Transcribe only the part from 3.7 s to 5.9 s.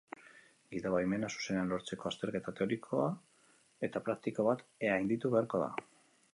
eta praktiko bat gainditu beharko da.